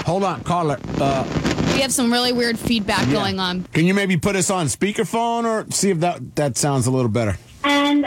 [0.06, 0.80] Hold on, caller.
[1.00, 1.49] Uh,
[1.80, 3.64] We have some really weird feedback going on.
[3.72, 7.08] can you maybe put us on speakerphone or see if that that sounds a little
[7.08, 7.38] better?
[7.64, 8.06] And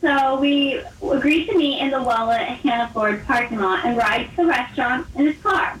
[0.00, 4.36] so we agreed to meet in the well at Hannaford parking lot and ride to
[4.36, 5.78] the restaurant in his car.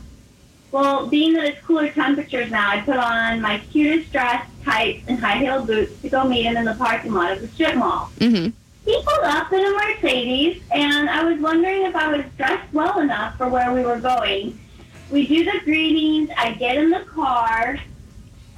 [0.70, 5.18] Well, being that it's cooler temperatures now, I put on my cutest dress, tights, and
[5.18, 8.10] high-heeled boots to go meet him in the parking lot of the strip mall.
[8.18, 8.50] Mm-hmm.
[8.84, 12.98] He pulled up in a Mercedes, and I was wondering if I was dressed well
[13.00, 14.60] enough for where we were going.
[15.10, 17.78] We do the greetings, I get in the car,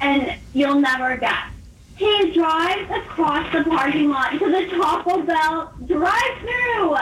[0.00, 1.48] and you'll never guess.
[1.96, 6.96] He drives across the parking lot to the Taco Bell drive-through.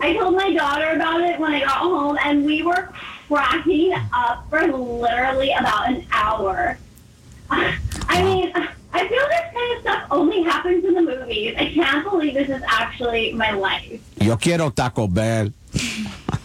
[0.00, 2.88] I told my daughter about it when I got home, and we were
[3.28, 6.78] cracking up for literally about an hour.
[7.50, 11.54] I mean, I feel this kind of stuff only happens in the movies.
[11.58, 14.00] I can't believe this is actually my life.
[14.20, 15.50] Yo quiero Taco Bell.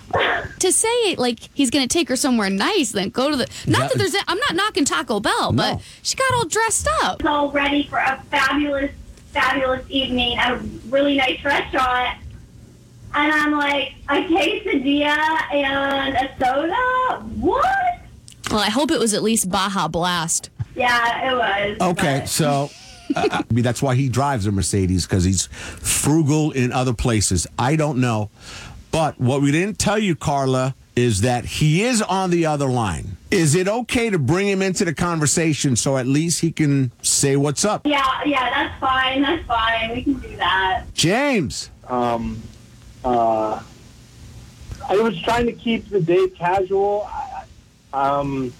[0.60, 3.48] To say like he's gonna take her somewhere nice, then go to the.
[3.68, 4.16] Not That- that there's.
[4.28, 5.82] I'm not knocking Taco Bell, but No.
[6.02, 7.24] she got all dressed up.
[7.26, 8.92] all ready for a fabulous,
[9.32, 10.58] fabulous evening at a
[10.90, 12.18] really nice restaurant.
[13.16, 17.24] And I'm like, a quesadilla and a soda?
[17.40, 17.66] What?
[18.52, 20.50] Well, I hope it was at least Baja Blast.
[20.76, 21.36] Yeah, it
[21.80, 21.92] was.
[21.92, 22.70] Okay, so
[23.16, 27.48] uh, I mean, that's why he drives a Mercedes because he's frugal in other places.
[27.58, 28.30] I don't know,
[28.92, 33.18] but what we didn't tell you, Carla, is that he is on the other line.
[33.32, 37.36] Is it okay to bring him into the conversation so at least he can say
[37.36, 37.86] what's up?
[37.86, 39.22] Yeah, yeah, that's fine.
[39.22, 39.92] That's fine.
[39.92, 40.86] We can do that.
[40.94, 41.70] James.
[41.88, 42.42] Um,
[43.06, 43.62] uh,
[44.90, 47.08] I was trying to keep the date casual.
[47.12, 47.46] I,
[47.94, 48.54] um,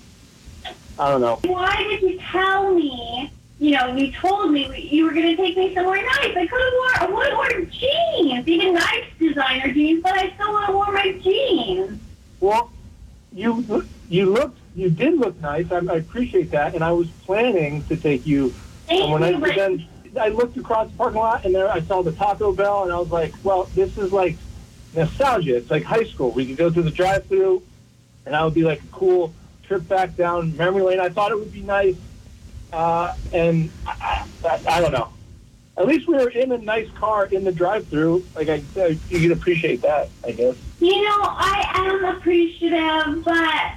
[1.00, 1.40] I don't know.
[1.44, 3.32] Why did you tell me?
[3.60, 6.36] You know, you told me you were going to take me somewhere nice.
[6.36, 10.32] I could have worn, I would have worn jeans, even nice designer jeans, but I
[10.34, 12.00] still would have worn my jeans.
[12.40, 12.72] Well,
[13.34, 15.70] you you looked, you did look nice.
[15.74, 18.52] I, I appreciate that, and I was planning to take you
[18.88, 19.34] Thank nice.
[19.34, 19.88] you, But but- then
[20.20, 22.98] I looked across the parking lot, and there I saw the Taco Bell, and I
[22.98, 24.38] was like, well, this is like
[24.96, 25.58] nostalgia.
[25.58, 26.32] It's like high school.
[26.32, 27.62] We could go through the drive-through,
[28.26, 31.00] and that would be like a cool trip back down memory lane.
[31.02, 31.96] I thought it would be nice,
[32.74, 35.10] uh, and I, I, I don't know.
[35.78, 38.26] At least we were in a nice car in the drive-through.
[38.36, 40.56] Like I, uh, you can appreciate that, I guess.
[40.80, 43.76] You know, I am appreciative, but I,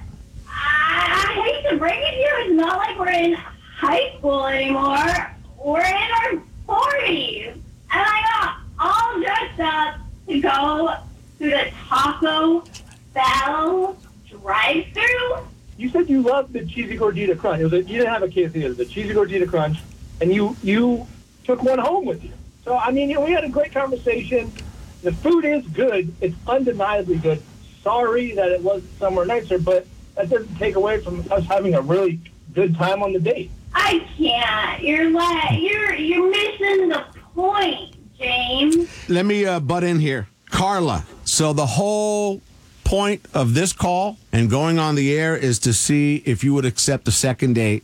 [0.49, 2.35] I hate to break it here.
[2.41, 5.33] It's not like we're in high school anymore.
[5.65, 7.53] We're in our 40s.
[7.55, 10.95] And I got all dressed up to go
[11.39, 12.65] to the Taco
[13.15, 13.97] Bell
[14.29, 15.47] drive-through.
[15.83, 17.61] You said you loved the cheesy gordita crunch.
[17.61, 19.79] It was a, you didn't have a quesadilla, it was a cheesy gordita crunch,
[20.21, 21.09] and you you
[21.42, 22.31] took one home with you.
[22.64, 24.53] So I mean, you know, we had a great conversation.
[25.03, 27.42] The food is good; it's undeniably good.
[27.83, 31.81] Sorry that it wasn't somewhere nicer, but that doesn't take away from us having a
[31.81, 32.21] really
[32.55, 33.51] good time on the date.
[33.75, 34.85] I can't.
[34.85, 38.88] You're like you're you're missing the point, James.
[39.09, 40.29] Let me uh, butt in here.
[40.49, 42.40] Carla, so the whole
[42.93, 46.67] point of this call and going on the air is to see if you would
[46.67, 47.83] accept a second date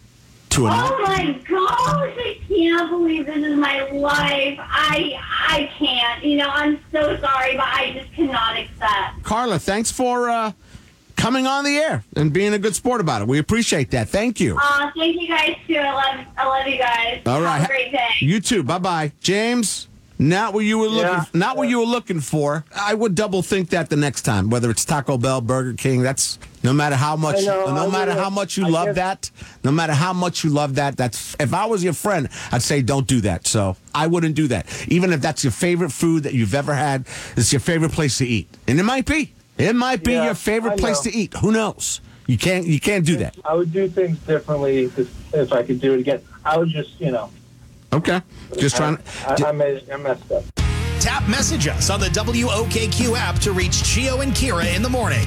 [0.50, 4.58] to a Oh my gosh, I can't believe this is my life.
[4.60, 5.18] I
[5.48, 6.22] I can't.
[6.22, 9.22] You know, I'm so sorry, but I just cannot accept.
[9.22, 10.52] Carla, thanks for uh,
[11.16, 13.28] coming on the air and being a good sport about it.
[13.28, 14.10] We appreciate that.
[14.10, 14.58] Thank you.
[14.62, 15.76] Uh, thank you guys too.
[15.76, 17.22] I love I love you guys.
[17.24, 17.60] All right.
[17.60, 18.10] Have a great day.
[18.18, 18.62] You too.
[18.62, 19.12] Bye bye.
[19.20, 21.24] James, not what you were looking Yeah.
[21.32, 22.64] not what you were looking for.
[22.74, 26.38] I would double think that the next time, whether it's Taco Bell, Burger King, that's
[26.64, 29.30] no matter how much know, no I matter how much you I love guess- that,
[29.64, 32.82] no matter how much you love that, that's if I was your friend, I'd say
[32.82, 33.46] don't do that.
[33.46, 34.66] So I wouldn't do that.
[34.88, 38.26] Even if that's your favorite food that you've ever had, it's your favorite place to
[38.26, 38.48] eat.
[38.66, 39.32] And it might be.
[39.56, 41.34] It might be Yeah, your favorite place to eat.
[41.34, 42.00] Who knows?
[42.26, 43.36] You can't you can't do that.
[43.44, 44.98] I would do things differently if,
[45.34, 46.20] if I could do it again.
[46.44, 47.30] I would just, you know,
[47.92, 48.20] Okay.
[48.58, 50.44] Just trying I, I, I, made, I messed up.
[51.00, 55.26] Tap message us on the WOKQ app to reach Chio and Kira in the morning.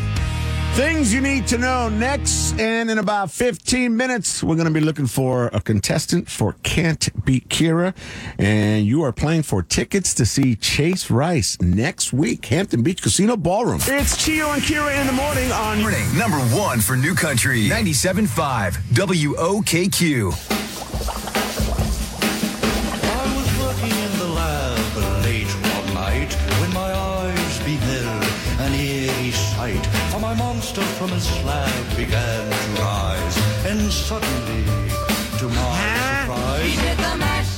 [0.73, 4.79] Things you need to know next, and in about 15 minutes, we're going to be
[4.79, 7.93] looking for a contestant for Can't Beat Kira.
[8.37, 13.35] And you are playing for tickets to see Chase Rice next week, Hampton Beach Casino
[13.35, 13.81] Ballroom.
[13.83, 15.81] It's Chio and Kira in the morning on.
[15.81, 21.30] Morning, number one for New Country 97.5 WOKQ.
[31.01, 34.63] From his slab began to rise, and suddenly,
[35.39, 35.73] to my
[36.21, 37.53] surprise, He did the mash,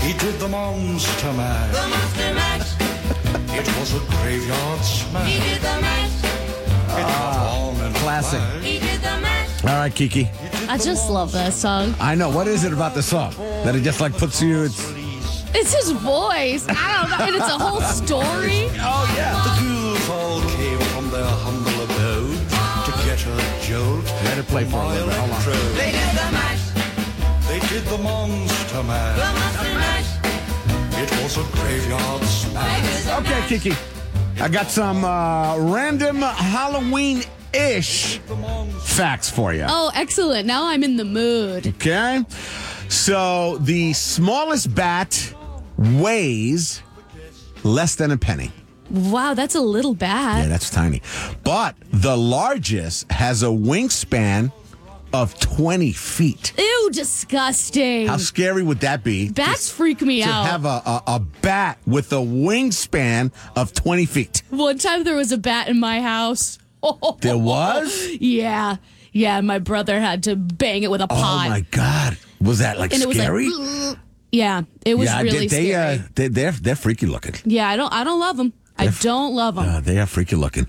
[0.00, 1.74] he did the monster mash.
[1.74, 2.70] the monster mash.
[3.58, 5.28] It was a graveyard smash.
[5.28, 8.38] He did the mash, It went ah, on classic.
[8.38, 8.62] flash.
[8.62, 9.64] he did the mash.
[9.64, 10.30] All right, Kiki.
[10.68, 11.96] I just love that song.
[11.98, 12.30] I know.
[12.30, 14.62] What is it about the song that it just like puts you?
[14.62, 15.00] It's.
[15.52, 16.64] It's his voice.
[16.68, 17.26] I don't know.
[17.26, 18.68] And it's a whole story.
[18.92, 19.34] Oh, yeah.
[19.34, 21.69] The ghouls all came from their humble abode
[23.20, 24.04] to get a jolt.
[24.24, 25.16] Let it play for a little bit.
[25.16, 25.74] Hold on.
[25.76, 26.64] They did the mash,
[27.48, 30.10] They did the monster the monster mash.
[31.02, 33.06] It was a graveyard smash.
[33.20, 33.76] Okay, Kiki.
[34.40, 38.18] I got some uh, random Halloween ish
[38.82, 39.66] facts for you.
[39.68, 40.46] Oh, excellent.
[40.46, 41.66] Now I'm in the mood.
[41.66, 42.24] Okay.
[42.88, 45.34] So the smallest bat
[45.76, 46.82] weighs
[47.64, 48.50] less than a penny.
[48.90, 50.42] Wow, that's a little bad.
[50.42, 51.02] Yeah, that's tiny.
[51.44, 54.52] But the largest has a wingspan
[55.12, 56.52] of 20 feet.
[56.58, 58.06] Ew, disgusting.
[58.06, 59.28] How scary would that be?
[59.30, 60.42] Bats freak me to out.
[60.44, 64.42] To have a, a, a bat with a wingspan of 20 feet.
[64.50, 66.58] One time there was a bat in my house.
[67.20, 68.08] There was?
[68.20, 68.76] Yeah.
[69.12, 71.46] Yeah, my brother had to bang it with a pot.
[71.46, 72.16] Oh my God.
[72.40, 73.50] Was that like and it was scary?
[73.50, 73.98] like
[74.32, 75.98] Yeah, it was yeah, really they, they, scary.
[75.98, 77.34] uh, they, they're, they're freaky looking.
[77.44, 78.52] yeah, I don't I don't love them.
[78.80, 79.68] I don't love them.
[79.68, 80.66] Uh, they are freaky looking.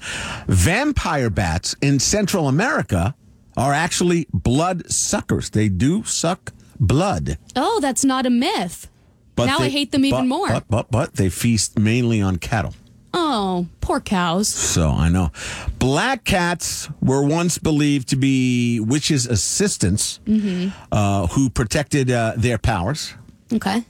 [0.47, 3.15] Vampire bats in Central America
[3.58, 5.50] are actually blood suckers.
[5.50, 7.38] They do suck blood.
[7.56, 8.88] oh, that's not a myth.
[9.36, 10.47] But now they- I hate them even more.
[10.50, 12.74] But, but, but they feast mainly on cattle.
[13.13, 14.47] Oh, poor cows.
[14.47, 15.32] So I know.
[15.80, 20.69] Black cats were once believed to be witches' assistants Mm-hmm.
[20.91, 23.13] uh, who protected uh, their powers.
[23.52, 23.84] Okay.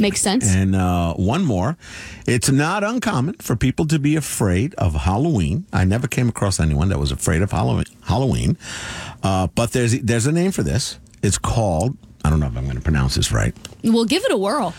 [0.00, 0.54] Makes sense.
[0.54, 1.76] And uh, one more.
[2.26, 5.66] It's not uncommon for people to be afraid of Halloween.
[5.72, 7.86] I never came across anyone that was afraid of Halloween.
[8.04, 8.56] Halloween.
[9.22, 10.98] Uh, but there's there's a name for this.
[11.22, 14.32] It's called, I don't know if I'm going to pronounce this right, We'll give it
[14.32, 14.74] a whirl.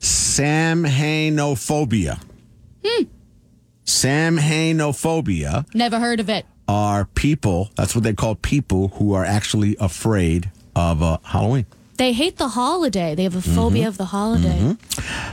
[0.00, 2.20] Samhainophobia.
[2.84, 3.04] Hmm.
[3.86, 6.44] Samhainophobia Never heard of it.
[6.68, 11.66] are people, that's what they call people who are actually afraid of uh, Halloween.
[12.02, 13.14] They hate the holiday.
[13.14, 13.88] They have a phobia Mhm.
[13.88, 14.58] of the holiday.
[14.58, 14.76] Mhm.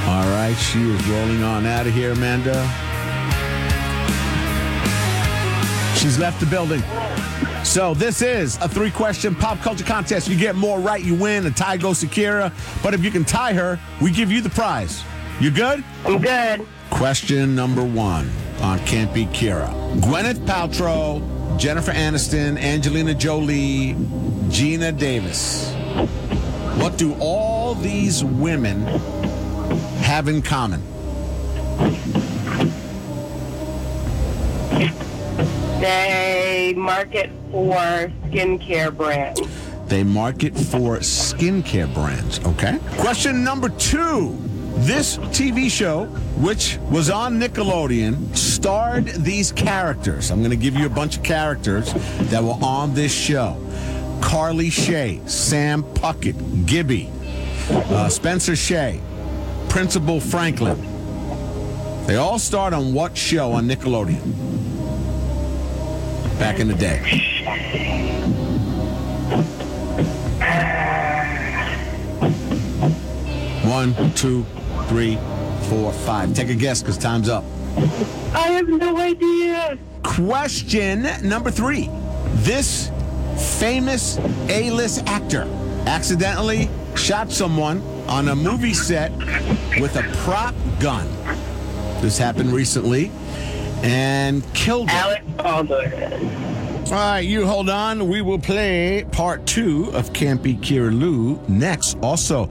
[0.05, 2.53] All right, she is rolling on out of here, Amanda.
[5.97, 6.81] She's left the building.
[7.63, 10.29] So this is a three-question pop culture contest.
[10.29, 11.45] You get more right, you win.
[11.45, 12.53] A tie goes to Kira.
[12.81, 15.03] But if you can tie her, we give you the prize.
[15.41, 15.83] You good?
[16.05, 16.65] I'm good.
[16.89, 18.29] Question number one
[18.61, 19.67] on Can't Beat Kira.
[19.99, 21.21] Gwyneth Paltrow,
[21.59, 23.93] Jennifer Aniston, Angelina Jolie,
[24.47, 25.73] Geena Davis.
[26.79, 28.81] What do all these women
[30.01, 30.81] have in common?
[35.81, 37.73] They market for
[38.29, 39.41] skincare brands.
[39.87, 42.79] They market for skincare brands, okay?
[42.97, 44.37] Question number two.
[44.77, 46.05] This TV show,
[46.37, 50.29] which was on Nickelodeon, starred these characters.
[50.29, 51.91] I'm going to give you a bunch of characters
[52.29, 53.57] that were on this show
[54.21, 57.09] Carly Shay, Sam Puckett, Gibby,
[57.69, 58.99] uh, Spencer Shay,
[59.69, 60.77] Principal Franklin.
[62.07, 64.21] They all start on what show on Nickelodeon?
[66.39, 66.99] Back in the day.
[73.67, 74.45] One, two,
[74.87, 75.17] three,
[75.69, 76.33] four, five.
[76.33, 77.43] Take a guess because time's up.
[78.33, 79.77] I have no idea.
[80.03, 81.89] Question number three.
[82.35, 82.89] This
[83.37, 84.17] famous
[84.49, 85.43] A list actor
[85.85, 89.11] accidentally shot someone on a movie set
[89.79, 91.07] with a prop gun.
[92.01, 93.11] This happened recently
[93.83, 94.97] and killed him.
[94.97, 96.47] Alex Baldwin.
[96.87, 98.07] All right, you hold on.
[98.07, 101.97] We will play part two of Campy Kira Lou next.
[102.01, 102.49] Also,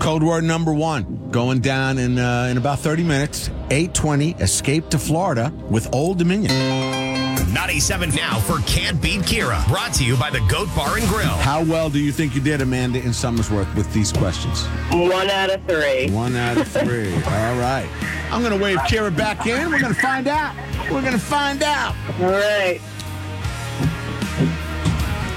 [0.00, 3.50] code word number one going down in uh, in about 30 minutes.
[3.70, 7.07] 820 Escape to Florida with Old Dominion.
[7.52, 11.28] 97 now for Can't Beat Kira, brought to you by the Goat Bar and Grill.
[11.28, 14.66] How well do you think you did, Amanda, in Somersworth with these questions?
[14.92, 16.10] One out of three.
[16.10, 17.14] One out of three.
[17.14, 17.88] All right.
[18.30, 19.70] I'm going to wave Kira back in.
[19.70, 20.54] We're going to find out.
[20.90, 21.94] We're going to find out.
[22.20, 22.80] All right.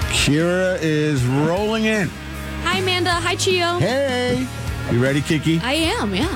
[0.10, 2.10] Kira is rolling in.
[2.64, 3.12] Hi, Amanda.
[3.12, 3.80] Hi, Chio.
[3.80, 4.46] Hey.
[4.92, 5.60] You ready, Kiki?
[5.60, 6.28] I am, yeah.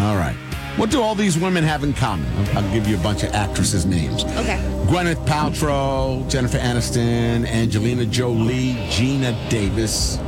[0.00, 0.36] All right.
[0.76, 2.26] What do all these women have in common?
[2.36, 4.24] I'll, I'll give you a bunch of actresses' names.
[4.24, 4.58] Okay.
[4.86, 10.18] Gwyneth Paltrow, Jennifer Aniston, Angelina Jolie, Geena Davis.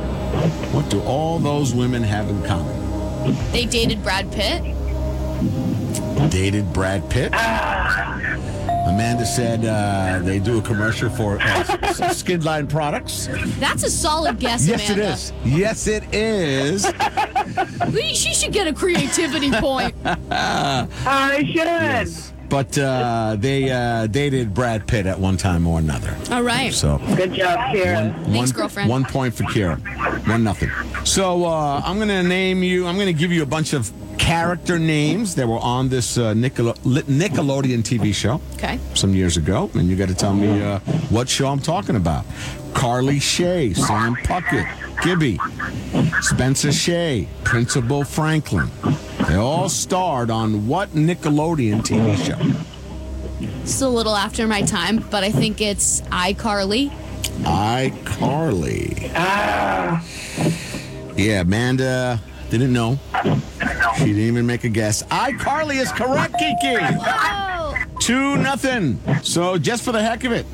[0.71, 2.87] What do all those women have in common?
[3.51, 4.63] They dated Brad Pitt.
[6.31, 7.31] Dated Brad Pitt.
[7.33, 8.36] Ah.
[8.87, 11.63] Amanda said uh, they do a commercial for uh,
[12.13, 13.27] Skidline products.
[13.59, 15.13] That's a solid guess, Yes, it Amanda.
[15.13, 15.33] is.
[15.45, 16.85] Yes, it is.
[17.93, 19.93] We- She should get a creativity point.
[20.05, 22.33] I should.
[22.49, 26.15] But uh, they uh, dated Brad Pitt at one time or another.
[26.31, 26.73] All right.
[26.73, 28.13] So Good job, Kira.
[28.25, 28.89] Thanks, one, girlfriend.
[28.89, 29.77] One point for Kira.
[30.29, 30.69] One nothing.
[31.07, 32.85] So uh, I'm going to name you.
[32.85, 36.33] I'm going to give you a bunch of character names that were on this uh,
[36.33, 38.77] Nickel- Nickelodeon TV show Okay.
[38.93, 40.79] some years ago, and you got to tell me uh,
[41.09, 42.25] what show I'm talking about.
[42.73, 44.67] Carly Shay, Sam Puckett,
[45.01, 45.39] Gibby,
[46.21, 48.69] Spencer Shay, Principal Franklin.
[49.29, 52.37] They all starred on what Nickelodeon TV show?
[53.61, 56.91] It's a little after my time, but I think it's iCarly.
[57.43, 59.09] iCarly.
[61.17, 62.99] Yeah, Amanda didn't know.
[63.97, 65.01] She didn't even make a guess.
[65.03, 66.77] iCarly is correct, Kiki.
[67.99, 68.99] Two nothing.
[69.23, 70.45] So just for the heck of it,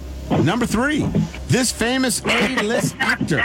[0.44, 1.06] number three,
[1.48, 3.44] this famous A-list actor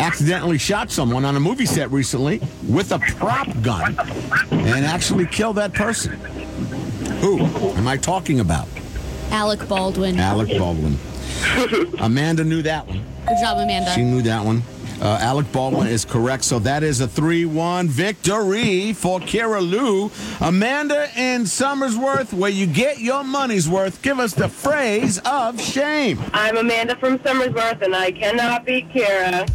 [0.00, 3.96] accidentally shot someone on a movie set recently with a prop gun
[4.50, 6.14] and actually killed that person.
[7.20, 8.68] Who am I talking about?
[9.30, 10.18] Alec Baldwin.
[10.18, 10.98] Alec Baldwin.
[12.00, 13.04] Amanda knew that one.
[13.28, 13.94] Good job, Amanda.
[13.94, 14.62] She knew that one.
[15.00, 16.44] Uh, Alec Baldwin is correct.
[16.44, 20.10] So that is a 3 1 victory for Kira Lou.
[20.40, 26.18] Amanda in Somersworth, where you get your money's worth, give us the phrase of shame.
[26.32, 29.46] I'm Amanda from Somersworth, and I cannot beat Kara.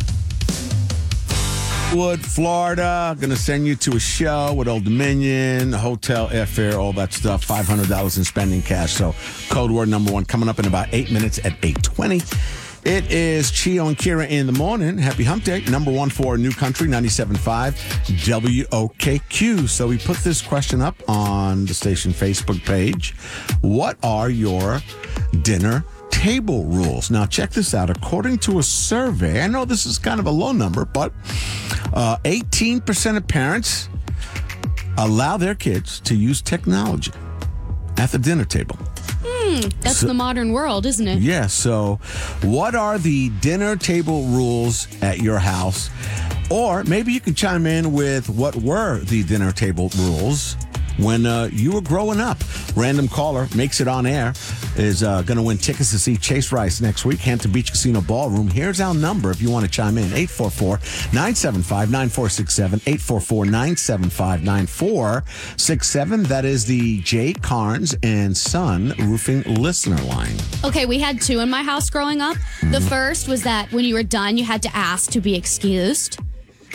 [1.94, 3.16] Wood, Florida.
[3.20, 7.46] To send you to a show with Old Dominion, hotel, airfare, all that stuff.
[7.46, 8.94] $500 in spending cash.
[8.94, 9.14] So
[9.50, 12.22] code word number one coming up in about eight minutes at 820.
[12.86, 14.98] It is Chio and Kira in the morning.
[14.98, 15.62] Happy hump day.
[15.70, 17.76] Number one for New Country 97.5
[18.68, 19.70] WOKQ.
[19.70, 23.16] So we put this question up on the station Facebook page.
[23.62, 24.82] What are your
[25.44, 27.10] dinner table rules?
[27.10, 27.90] Now, check this out.
[27.90, 31.14] According to a survey, I know this is kind of a low number, but
[31.94, 33.88] uh, 18% of parents
[34.98, 37.14] allow their kids to use technology
[37.96, 38.78] at the dinner table.
[39.54, 41.20] Hmm, that's So- the modern world, isn't it?
[41.22, 41.48] Yeah.
[41.48, 42.00] So,
[42.42, 45.90] what are the dinner table rules at your house?
[46.50, 50.56] Or maybe you can chime in with what were the dinner table rules
[50.98, 52.38] when uh, you were growing up.
[52.76, 54.34] Random caller makes it on air
[54.76, 58.02] is uh, going to win tickets to see Chase Rice next week, Hampton Beach Casino
[58.02, 58.48] Ballroom.
[58.48, 60.78] Here's our number if you want to chime in 844
[61.14, 62.80] 975 9467.
[62.88, 66.24] 844 975 9467.
[66.24, 70.36] That is the Jay Carnes and Son Roofing listener line.
[70.64, 72.36] Okay, we had two in my house growing up.
[72.62, 72.88] The Mm-hmm.
[72.88, 76.18] first was that when you were done, you had to ask to be excused.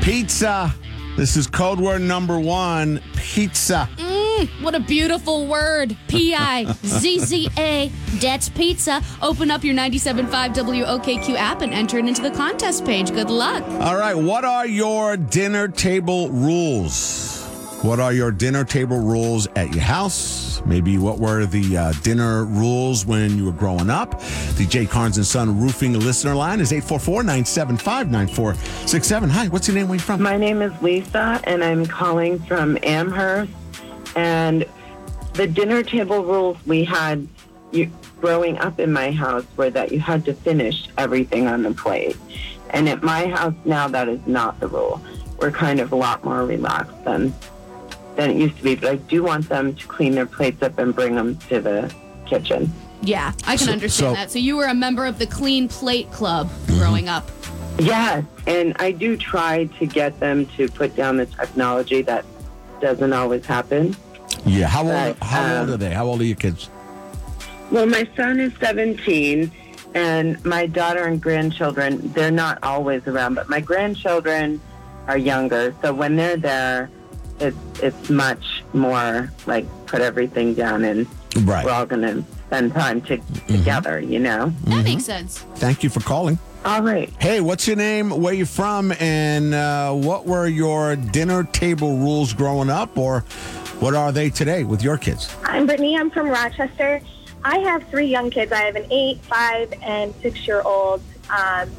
[0.00, 0.74] Pizza.
[1.18, 3.86] This is code word number one pizza.
[3.96, 5.94] Mm, what a beautiful word.
[6.08, 7.92] P I Z Z A.
[8.14, 9.02] That's pizza.
[9.20, 13.10] Open up your 97.5 WOKQ app and enter it into the contest page.
[13.10, 13.62] Good luck.
[13.82, 14.14] All right.
[14.14, 17.45] What are your dinner table rules?
[17.86, 20.60] What are your dinner table rules at your house?
[20.66, 24.20] Maybe what were the uh, dinner rules when you were growing up?
[24.56, 29.30] The Jay Carnes and Son Roofing listener line is 844 975 9467.
[29.30, 29.86] Hi, what's your name?
[29.86, 30.20] Where you from?
[30.20, 33.52] My name is Lisa, and I'm calling from Amherst.
[34.16, 34.66] And
[35.34, 37.28] the dinner table rules we had
[38.20, 42.16] growing up in my house were that you had to finish everything on the plate.
[42.70, 45.00] And at my house now, that is not the rule.
[45.38, 47.32] We're kind of a lot more relaxed than
[48.16, 48.74] than it used to be.
[48.74, 51.94] But I do want them to clean their plates up and bring them to the
[52.26, 52.72] kitchen.
[53.02, 54.30] Yeah, I can So- understand so- that.
[54.30, 57.30] So you were a member of the Clean Plate Club growing up.
[57.78, 62.00] Yes, and I do try to get them to put down the technology.
[62.02, 62.24] That
[62.80, 63.94] doesn't always happen.
[64.46, 64.66] Yeah.
[64.66, 65.90] How old, But, how old um, are they?
[65.90, 66.70] How old are your kids?
[67.70, 69.50] Well, my son is 17,
[69.94, 74.60] and my daughter and grandchildren, they're not always around, but my grandchildren
[75.06, 75.74] are younger.
[75.82, 76.90] So when they're there,
[77.40, 81.06] it's, it's much more like put everything down and
[81.42, 81.64] Right.
[81.66, 84.54] we're all going to spend time to, together, you know?
[84.64, 85.40] That makes sense.
[85.56, 86.38] Thank you for calling.
[86.64, 87.12] All right.
[87.20, 88.08] Hey, what's your name?
[88.10, 88.92] Where you from?
[88.98, 93.20] And uh, what were your dinner table rules growing up, or
[93.80, 95.32] what are they today with your kids?
[95.44, 95.96] I'm Brittany.
[95.96, 97.02] I'm from Rochester.
[97.44, 98.50] I have three young kids.
[98.50, 101.02] I have an eight, five, and six year old.
[101.30, 101.70] Um,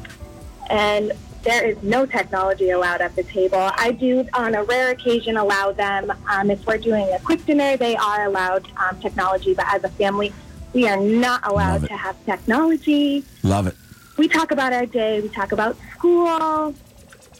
[0.70, 1.12] and
[1.48, 3.70] there is no technology allowed at the table.
[3.76, 7.74] I do, on a rare occasion, allow them, um, if we're doing a quick dinner,
[7.78, 9.54] they are allowed um, technology.
[9.54, 10.32] But as a family,
[10.74, 13.24] we are not allowed to have technology.
[13.42, 13.74] Love it.
[14.18, 16.74] We talk about our day, we talk about school,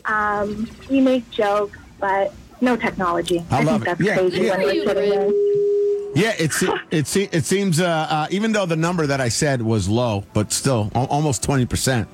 [0.06, 2.32] um, we make jokes, but
[2.62, 3.44] no technology.
[3.50, 3.84] I love think it.
[3.84, 4.16] that's Yeah.
[4.16, 4.56] crazy Yeah.
[4.56, 5.54] when we're sitting.
[6.14, 9.60] Yeah, it's it, se- it seems uh, uh, even though the number that I said
[9.60, 12.08] was low, but still al- almost twenty percent.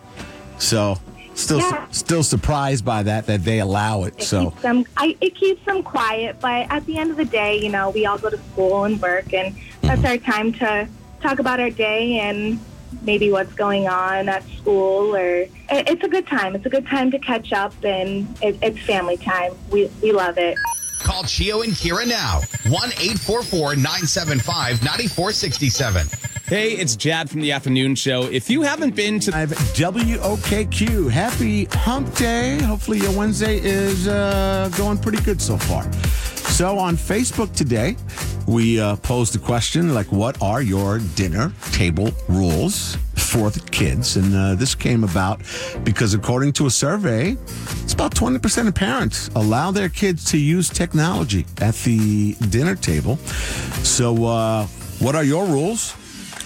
[0.58, 0.98] So
[1.34, 1.86] still Yeah.
[1.90, 4.14] still surprised by that that they allow it.
[4.18, 4.84] It So keeps them.
[4.96, 8.06] I, it keeps them quiet, but at the end of the day, you know, we
[8.06, 10.06] all go to school and work, and that's Mm-hmm.
[10.06, 10.88] our time to
[11.20, 12.58] talk about our day and
[13.02, 16.54] maybe what's going on at school, or it- it's a good time.
[16.54, 19.52] It's a good time to catch up, and it, it's family time.
[19.70, 20.56] We we love it.
[21.02, 22.40] Call Chio and Kira now.
[22.70, 26.06] 1 844 975 9467.
[26.54, 28.30] Hey, it's Jad from the afternoon show.
[28.30, 32.62] If you haven't been to WOKQ, happy hump day.
[32.62, 35.82] Hopefully, your Wednesday is uh, going pretty good so far.
[36.52, 37.96] So, on Facebook today,
[38.46, 44.14] we uh, posed a question like, What are your dinner table rules for the kids?
[44.16, 45.40] And uh, this came about
[45.82, 47.36] because, according to a survey,
[47.82, 53.16] it's about 20% of parents allow their kids to use technology at the dinner table.
[53.82, 54.66] So, uh,
[55.00, 55.96] what are your rules?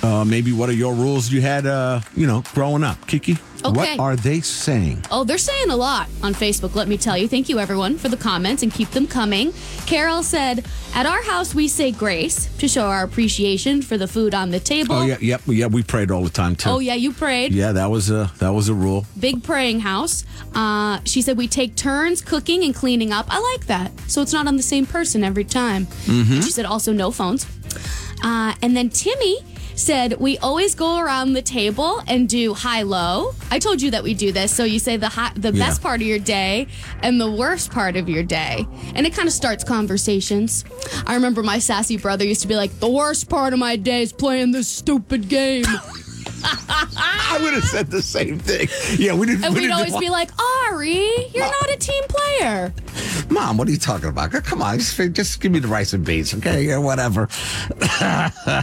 [0.02, 3.04] Uh, maybe what are your rules you had, uh, you know, growing up?
[3.08, 3.96] Kiki, Okay.
[3.96, 5.04] what are they saying?
[5.10, 7.26] Oh, they're saying a lot on Facebook, let me tell you.
[7.26, 9.52] Thank you, everyone, for the comments and keep them coming.
[9.86, 14.34] Carol said, At our house, we say grace to show our appreciation for the food
[14.34, 14.94] on the table.
[14.94, 15.66] Oh yeah, yep, yeah.
[15.66, 16.70] We prayed all the time too.
[16.70, 17.52] Oh, yeah, you prayed.
[17.52, 19.04] Yeah, that was a that was a rule.
[19.18, 20.24] Big praying house.
[20.54, 23.26] Uh, she said, We take turns cooking and cleaning up.
[23.28, 23.90] I like that.
[24.06, 25.86] So it's not on the same person every time.
[26.06, 26.42] Mhm.
[26.42, 27.46] She said, Also, no phones.
[28.22, 29.38] Uh, and then Timmy
[29.78, 33.32] said we always go around the table and do high low.
[33.50, 34.54] I told you that we do this.
[34.54, 35.66] So you say the high, the Yeah.
[35.66, 36.66] best part of your day
[37.02, 38.66] and the worst part of your day.
[38.94, 40.64] And it kind of starts conversations.
[41.06, 44.02] I remember my sassy brother used to be like, "The worst part of my day
[44.02, 45.64] is playing this stupid game."
[46.44, 48.68] I would have said the same thing.
[48.98, 49.44] Yeah, we didn't.
[49.44, 50.30] and we we'd didn't always be like,
[50.70, 52.72] "Ari, you're not a team player."
[53.30, 54.32] Mom, what are you talking about?
[54.32, 56.62] Come on, just, just give me the rice and beans, okay?
[56.62, 57.28] Yeah, whatever.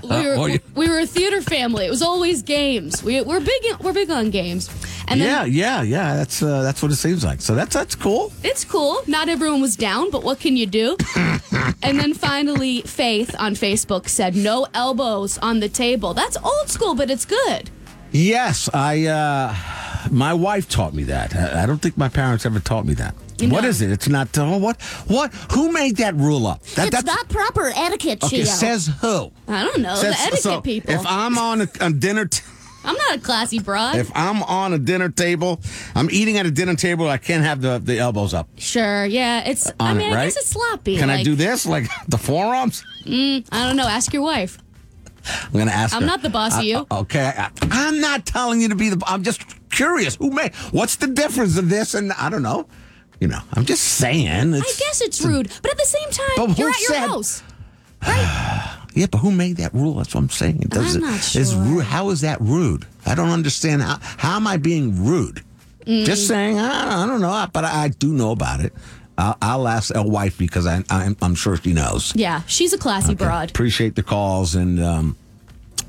[0.04, 1.86] we were, we were a theater family.
[1.86, 3.04] It was always games.
[3.04, 3.64] We, we're big.
[3.80, 4.70] We're big on games.
[5.08, 6.16] And then yeah, yeah, yeah.
[6.16, 7.42] That's uh, that's what it seems like.
[7.42, 8.34] So that's that's cool.
[8.44, 9.02] It's cool.
[9.08, 10.98] Not everyone was down, but what can you do?
[11.84, 16.96] and then finally, Faith on Facebook said, "No elbows on the table." That's old school,
[16.96, 17.65] but it's good.
[18.16, 19.06] Yes, I.
[19.08, 19.56] Uh,
[20.12, 21.36] my wife taught me that.
[21.36, 23.14] I, I don't think my parents ever taught me that.
[23.42, 23.92] What is it?
[23.92, 24.38] It's not.
[24.38, 24.82] Uh, what?
[25.08, 25.34] What?
[25.52, 26.64] Who made that rule up?
[26.76, 28.46] That, it's not proper etiquette, okay.
[28.46, 29.32] Says who?
[29.48, 30.94] I don't know Says- the etiquette so people.
[30.94, 32.26] If I'm on a, a dinner.
[32.26, 32.44] T-
[32.86, 33.96] I'm not a classy broad.
[33.96, 35.60] If I'm on a dinner table,
[35.96, 37.10] I'm eating at a dinner table.
[37.10, 39.72] I can't have the, the elbows up sure, yeah, it's.
[39.80, 40.22] I mean, it, right?
[40.22, 40.98] I guess it's sloppy.
[40.98, 42.86] Can I do this, like the forearms?
[43.04, 43.88] Mm, I don't know.
[43.88, 44.60] Ask your wife.
[45.26, 45.96] I'm gonna ask.
[45.96, 46.08] I'm her.
[46.08, 46.86] not the boss of you.
[46.92, 49.02] okay, I, I'm not telling you to be the.
[49.06, 50.16] I'm just curious.
[50.16, 50.54] Who made?
[50.72, 51.94] What's the difference of this?
[51.94, 52.68] And I don't know.
[53.20, 54.54] You know, I'm just saying.
[54.54, 57.44] I guess it's rude, but at the same time, you're at your said- house.
[58.06, 59.96] yeah, but who made that rule?
[59.96, 60.62] That's what I'm saying.
[60.62, 61.04] It doesn't.
[61.04, 61.44] I'm not sure.
[61.58, 61.86] rude.
[61.86, 62.86] How is that rude?
[63.06, 63.82] I don't understand.
[63.82, 65.44] How how am I being rude?
[65.86, 66.06] Mm.
[66.06, 66.60] Just saying.
[66.60, 68.74] I, I don't know, but I, I do know about it.
[69.18, 72.14] I'll, I'll ask a wife because I, I'm, I'm sure she knows.
[72.16, 73.50] Yeah, she's a classy broad.
[73.50, 75.18] Appreciate the calls and um,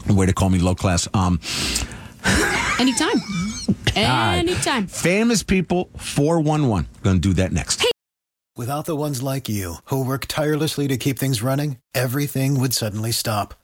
[0.09, 1.09] way to call me low class.
[1.15, 1.41] Um,
[2.79, 3.17] Anytime.
[3.97, 4.37] right.
[4.37, 4.87] Anytime.
[4.87, 6.87] famous people four one one.
[7.03, 7.81] Going to do that next.
[7.83, 7.91] Hey.
[8.57, 13.13] Without the ones like you, who work tirelessly to keep things running, everything would suddenly
[13.13, 13.55] stop.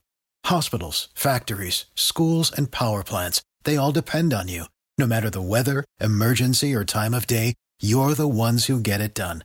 [0.46, 4.64] Hospitals, factories, schools, and power plants, they all depend on you.
[4.98, 9.14] No matter the weather, emergency, or time of day, you're the ones who get it
[9.14, 9.44] done.